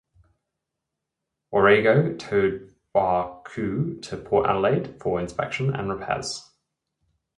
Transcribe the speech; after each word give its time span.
"Warrego" 1.53 2.17
towed 2.17 2.73
"Barcoo" 2.91 3.99
to 4.01 4.17
Port 4.17 4.47
Adelaide 4.47 4.99
for 4.99 5.19
inspection 5.19 5.75
and 5.75 5.91
repairs. 5.91 6.49